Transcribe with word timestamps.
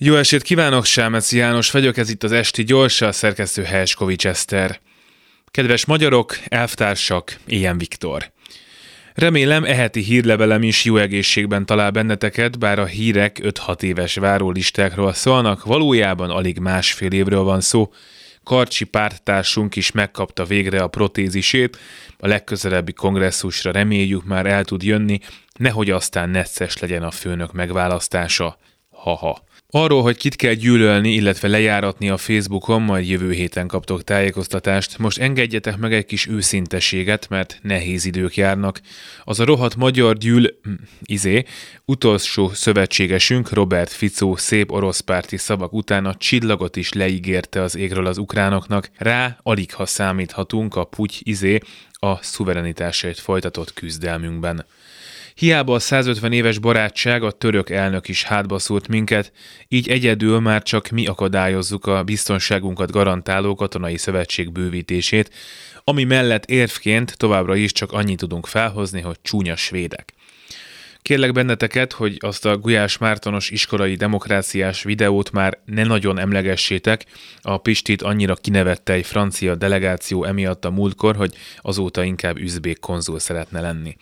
Jó 0.00 0.14
estét 0.14 0.42
kívánok, 0.42 0.84
Sámeci 0.84 1.36
János 1.36 1.70
vagyok, 1.70 1.96
ez 1.96 2.10
itt 2.10 2.22
az 2.22 2.32
Esti 2.32 2.64
Gyors, 2.64 3.00
a 3.00 3.12
szerkesztő 3.12 3.62
Helskovics 3.62 4.26
Eszter. 4.26 4.80
Kedves 5.46 5.84
magyarok, 5.84 6.38
elvtársak, 6.48 7.36
ilyen 7.46 7.78
Viktor. 7.78 8.30
Remélem 9.14 9.64
eheti 9.64 10.00
hírlevelem 10.00 10.62
is 10.62 10.84
jó 10.84 10.96
egészségben 10.96 11.66
talál 11.66 11.90
benneteket, 11.90 12.58
bár 12.58 12.78
a 12.78 12.84
hírek 12.84 13.40
5-6 13.42 13.82
éves 13.82 14.14
várólistákról 14.14 15.12
szólnak, 15.12 15.64
valójában 15.64 16.30
alig 16.30 16.58
másfél 16.58 17.12
évről 17.12 17.42
van 17.42 17.60
szó. 17.60 17.92
Karcsi 18.44 18.84
párttársunk 18.84 19.76
is 19.76 19.90
megkapta 19.90 20.44
végre 20.44 20.82
a 20.82 20.88
protézisét, 20.88 21.78
a 22.18 22.26
legközelebbi 22.26 22.92
kongresszusra 22.92 23.70
reméljük 23.70 24.24
már 24.24 24.46
el 24.46 24.64
tud 24.64 24.82
jönni, 24.82 25.20
nehogy 25.56 25.90
aztán 25.90 26.30
necces 26.30 26.78
legyen 26.78 27.02
a 27.02 27.10
főnök 27.10 27.52
megválasztása. 27.52 28.58
Haha. 28.98 29.46
Arról, 29.70 30.02
hogy 30.02 30.16
kit 30.16 30.36
kell 30.36 30.52
gyűlölni, 30.52 31.12
illetve 31.12 31.48
lejáratni 31.48 32.08
a 32.10 32.16
Facebookon, 32.16 32.82
majd 32.82 33.08
jövő 33.08 33.32
héten 33.32 33.66
kaptok 33.66 34.04
tájékoztatást. 34.04 34.98
Most 34.98 35.18
engedjetek 35.18 35.76
meg 35.76 35.92
egy 35.92 36.04
kis 36.04 36.26
őszinteséget, 36.26 37.28
mert 37.28 37.58
nehéz 37.62 38.04
idők 38.04 38.36
járnak. 38.36 38.80
Az 39.24 39.40
a 39.40 39.44
rohadt 39.44 39.76
magyar 39.76 40.16
gyűl... 40.16 40.58
Hm, 40.62 40.72
izé, 41.04 41.44
utolsó 41.84 42.48
szövetségesünk, 42.48 43.52
Robert 43.52 43.90
Ficó 43.90 44.36
szép 44.36 44.72
oroszpárti 44.72 45.36
szavak 45.36 45.72
után 45.72 46.06
a 46.06 46.14
csillagot 46.14 46.76
is 46.76 46.92
leígérte 46.92 47.62
az 47.62 47.76
égről 47.76 48.06
az 48.06 48.18
ukránoknak. 48.18 48.90
Rá 48.96 49.38
alig 49.42 49.74
ha 49.74 49.86
számíthatunk 49.86 50.76
a 50.76 50.84
puty 50.84 51.20
izé 51.22 51.60
a 51.92 52.22
szuverenitásért 52.22 53.18
folytatott 53.18 53.74
küzdelmünkben. 53.74 54.64
Hiába 55.38 55.74
a 55.74 55.78
150 55.78 56.32
éves 56.32 56.58
barátság, 56.58 57.22
a 57.22 57.30
török 57.30 57.70
elnök 57.70 58.08
is 58.08 58.22
hátba 58.22 58.58
szúrt 58.58 58.88
minket, 58.88 59.32
így 59.68 59.88
egyedül 59.88 60.40
már 60.40 60.62
csak 60.62 60.88
mi 60.88 61.06
akadályozzuk 61.06 61.86
a 61.86 62.02
biztonságunkat 62.02 62.90
garantáló 62.90 63.54
katonai 63.54 63.96
szövetség 63.96 64.52
bővítését, 64.52 65.30
ami 65.84 66.04
mellett 66.04 66.44
érvként 66.44 67.16
továbbra 67.16 67.54
is 67.56 67.72
csak 67.72 67.92
annyit 67.92 68.18
tudunk 68.18 68.46
felhozni, 68.46 69.00
hogy 69.00 69.16
csúnya 69.22 69.56
svédek. 69.56 70.12
Kérlek 71.02 71.32
benneteket, 71.32 71.92
hogy 71.92 72.16
azt 72.20 72.46
a 72.46 72.56
Gulyás 72.56 72.98
Mártonos 72.98 73.50
iskolai 73.50 73.94
demokráciás 73.94 74.82
videót 74.82 75.32
már 75.32 75.58
ne 75.64 75.84
nagyon 75.84 76.18
emlegessétek. 76.18 77.04
A 77.40 77.56
Pistit 77.56 78.02
annyira 78.02 78.34
kinevette 78.34 78.92
egy 78.92 79.06
francia 79.06 79.54
delegáció 79.54 80.24
emiatt 80.24 80.64
a 80.64 80.70
múltkor, 80.70 81.16
hogy 81.16 81.34
azóta 81.60 82.02
inkább 82.02 82.38
üzbék 82.38 82.78
konzul 82.78 83.18
szeretne 83.18 83.60
lenni. 83.60 83.96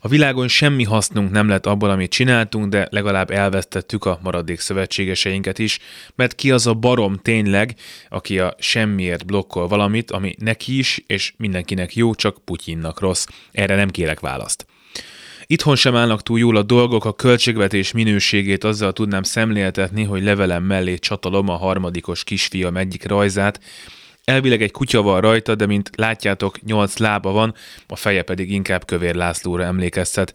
A 0.00 0.08
világon 0.08 0.48
semmi 0.48 0.84
hasznunk 0.84 1.30
nem 1.30 1.48
lett 1.48 1.66
abból, 1.66 1.90
amit 1.90 2.10
csináltunk, 2.10 2.68
de 2.68 2.88
legalább 2.90 3.30
elvesztettük 3.30 4.04
a 4.04 4.18
maradék 4.22 4.60
szövetségeseinket 4.60 5.58
is, 5.58 5.78
mert 6.14 6.34
ki 6.34 6.50
az 6.50 6.66
a 6.66 6.74
barom 6.74 7.16
tényleg, 7.16 7.74
aki 8.08 8.38
a 8.38 8.54
semmiért 8.58 9.26
blokkol 9.26 9.68
valamit, 9.68 10.10
ami 10.10 10.34
neki 10.38 10.78
is 10.78 11.02
és 11.06 11.32
mindenkinek 11.36 11.96
jó, 11.96 12.14
csak 12.14 12.44
Putyinnak 12.44 13.00
rossz. 13.00 13.26
Erre 13.52 13.74
nem 13.74 13.90
kérek 13.90 14.20
választ. 14.20 14.66
Itthon 15.50 15.76
sem 15.76 15.96
állnak 15.96 16.22
túl 16.22 16.38
jól 16.38 16.56
a 16.56 16.62
dolgok, 16.62 17.04
a 17.04 17.14
költségvetés 17.14 17.92
minőségét 17.92 18.64
azzal 18.64 18.92
tudnám 18.92 19.22
szemléltetni, 19.22 20.04
hogy 20.04 20.22
levelem 20.22 20.62
mellé 20.62 20.98
csatalom 20.98 21.48
a 21.48 21.56
harmadikos 21.56 22.24
kisfiam 22.24 22.76
egyik 22.76 23.06
rajzát, 23.06 23.60
Elvileg 24.24 24.62
egy 24.62 24.70
kutya 24.70 25.02
van 25.02 25.20
rajta, 25.20 25.54
de 25.54 25.66
mint 25.66 25.90
látjátok, 25.96 26.62
nyolc 26.62 26.98
lába 26.98 27.30
van, 27.30 27.54
a 27.86 27.96
feje 27.96 28.22
pedig 28.22 28.52
inkább 28.52 28.84
Kövér 28.84 29.14
Lászlóra 29.14 29.64
emlékeztet. 29.64 30.34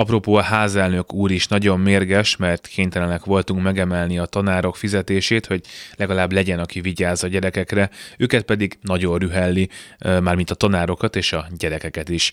Apropó 0.00 0.34
a 0.34 0.42
házelnök 0.42 1.12
úr 1.12 1.30
is 1.30 1.46
nagyon 1.46 1.80
mérges, 1.80 2.36
mert 2.36 2.66
kénytelenek 2.66 3.24
voltunk 3.24 3.62
megemelni 3.62 4.18
a 4.18 4.26
tanárok 4.26 4.76
fizetését, 4.76 5.46
hogy 5.46 5.60
legalább 5.96 6.32
legyen, 6.32 6.58
aki 6.58 6.80
vigyáz 6.80 7.24
a 7.24 7.28
gyerekekre, 7.28 7.90
őket 8.18 8.42
pedig 8.42 8.78
nagyon 8.82 9.18
rühelli, 9.18 9.68
mármint 9.98 10.50
a 10.50 10.54
tanárokat 10.54 11.16
és 11.16 11.32
a 11.32 11.46
gyerekeket 11.58 12.08
is. 12.08 12.32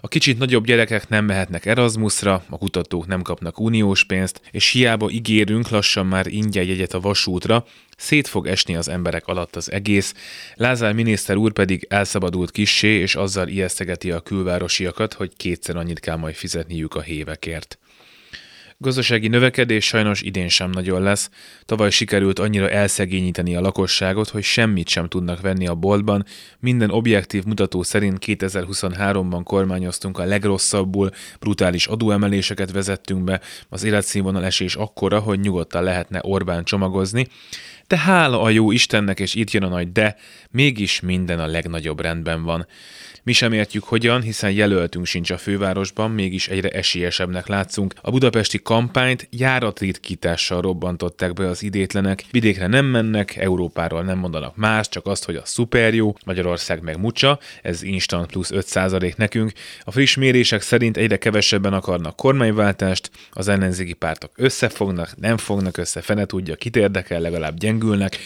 A 0.00 0.08
kicsit 0.08 0.38
nagyobb 0.38 0.64
gyerekek 0.64 1.08
nem 1.08 1.24
mehetnek 1.24 1.66
Erasmusra, 1.66 2.44
a 2.48 2.58
kutatók 2.58 3.06
nem 3.06 3.22
kapnak 3.22 3.60
uniós 3.60 4.04
pénzt, 4.04 4.40
és 4.50 4.70
hiába 4.70 5.10
ígérünk 5.10 5.68
lassan 5.68 6.06
már 6.06 6.26
ingyen 6.26 6.64
jegyet 6.64 6.94
a 6.94 7.00
vasútra, 7.00 7.64
szét 8.00 8.28
fog 8.28 8.46
esni 8.46 8.76
az 8.76 8.88
emberek 8.88 9.26
alatt 9.26 9.56
az 9.56 9.72
egész, 9.72 10.14
Lázár 10.54 10.92
miniszter 10.92 11.36
úr 11.36 11.52
pedig 11.52 11.86
elszabadult 11.88 12.50
kissé, 12.50 12.88
és 12.88 13.14
azzal 13.14 13.48
ijesztegeti 13.48 14.10
a 14.10 14.20
külvárosiakat, 14.20 15.12
hogy 15.12 15.36
kétszer 15.36 15.76
annyit 15.76 16.00
kell 16.00 16.16
majd 16.16 16.34
fizetniük 16.34 16.94
a 16.94 17.00
hévekért. 17.00 17.78
Gazdasági 18.82 19.28
növekedés 19.28 19.86
sajnos 19.86 20.22
idén 20.22 20.48
sem 20.48 20.70
nagyon 20.70 21.02
lesz. 21.02 21.30
Tavaly 21.64 21.90
sikerült 21.90 22.38
annyira 22.38 22.70
elszegényíteni 22.70 23.56
a 23.56 23.60
lakosságot, 23.60 24.28
hogy 24.28 24.42
semmit 24.42 24.88
sem 24.88 25.08
tudnak 25.08 25.40
venni 25.40 25.66
a 25.66 25.74
boltban. 25.74 26.24
Minden 26.58 26.90
objektív 26.90 27.44
mutató 27.44 27.82
szerint 27.82 28.18
2023-ban 28.26 29.40
kormányoztunk 29.44 30.18
a 30.18 30.24
legrosszabbul, 30.24 31.10
brutális 31.40 31.86
adóemeléseket 31.86 32.70
vezettünk 32.70 33.24
be, 33.24 33.40
az 33.68 33.84
életszínvonal 33.84 34.44
esés 34.44 34.74
akkora, 34.74 35.18
hogy 35.18 35.40
nyugodtan 35.40 35.82
lehetne 35.82 36.20
Orbán 36.22 36.64
csomagozni. 36.64 37.26
De 37.90 37.98
hála 37.98 38.42
a 38.42 38.50
jó 38.50 38.70
Istennek, 38.70 39.20
és 39.20 39.34
itt 39.34 39.50
jön 39.50 39.62
a 39.62 39.68
nagy 39.68 39.92
de, 39.92 40.16
mégis 40.50 41.00
minden 41.00 41.40
a 41.40 41.46
legnagyobb 41.46 42.00
rendben 42.00 42.42
van. 42.42 42.66
Mi 43.22 43.32
sem 43.32 43.52
értjük 43.52 43.84
hogyan, 43.84 44.22
hiszen 44.22 44.50
jelöltünk 44.50 45.06
sincs 45.06 45.30
a 45.30 45.38
fővárosban, 45.38 46.10
mégis 46.10 46.48
egyre 46.48 46.68
esélyesebbnek 46.68 47.46
látszunk. 47.46 47.94
A 48.00 48.10
budapesti 48.10 48.62
kampányt 48.62 49.28
járatritkítással 49.30 50.60
robbantották 50.60 51.32
be 51.32 51.48
az 51.48 51.62
idétlenek. 51.62 52.24
Vidékre 52.30 52.66
nem 52.66 52.86
mennek, 52.86 53.36
Európáról 53.36 54.02
nem 54.02 54.18
mondanak 54.18 54.56
más, 54.56 54.88
csak 54.88 55.06
azt, 55.06 55.24
hogy 55.24 55.34
a 55.34 55.44
szuper 55.44 55.94
jó, 55.94 56.14
Magyarország 56.24 56.82
meg 56.82 56.98
mucsa, 56.98 57.38
ez 57.62 57.82
instant 57.82 58.26
plusz 58.26 58.50
5% 58.54 59.16
nekünk. 59.16 59.52
A 59.82 59.90
friss 59.90 60.14
mérések 60.16 60.60
szerint 60.60 60.96
egyre 60.96 61.16
kevesebben 61.16 61.72
akarnak 61.72 62.16
kormányváltást, 62.16 63.10
az 63.30 63.48
ellenzéki 63.48 63.92
pártok 63.92 64.30
összefognak, 64.36 65.16
nem 65.16 65.36
fognak 65.36 65.76
össze, 65.76 66.00
fene 66.00 66.24
tudja, 66.24 66.56
kit 66.56 66.76
érdekel, 66.76 67.20
legalább 67.20 67.56
gyengülnek, 67.80 68.18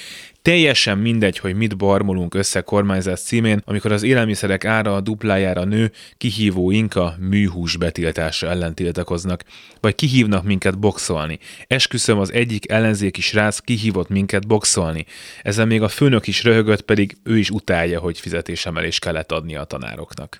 Teljesen 0.45 0.99
mindegy, 0.99 1.39
hogy 1.39 1.55
mit 1.55 1.77
barmolunk 1.77 2.35
össze 2.35 2.61
kormányzás 2.61 3.21
címén, 3.21 3.63
amikor 3.65 3.93
az 3.93 4.03
élelmiszerek 4.03 4.65
ára 4.65 4.95
a 4.95 5.01
duplájára 5.01 5.65
nő, 5.65 5.93
kihívóink 6.17 6.97
a 6.97 7.15
műhús 7.19 7.77
betiltása 7.77 8.49
ellen 8.49 8.75
tiltakoznak, 8.75 9.45
vagy 9.81 9.95
kihívnak 9.95 10.45
minket 10.45 10.79
boxolni. 10.79 11.39
Esküszöm, 11.67 12.19
az 12.19 12.33
egyik 12.33 12.71
ellenzéki 12.71 13.21
srác 13.21 13.59
kihívott 13.59 14.09
minket 14.09 14.47
boxolni. 14.47 15.07
Ezzel 15.43 15.67
még 15.67 15.83
a 15.83 15.89
főnök 15.89 16.27
is 16.27 16.43
röhögött, 16.45 16.83
pedig 16.83 17.17
ő 17.23 17.39
is 17.39 17.51
utálja, 17.51 18.01
hogy 18.01 18.19
fizetésemelés 18.19 18.99
kellett 18.99 19.33
adni 19.33 19.57
a 19.57 19.65
tanároknak. 19.65 20.33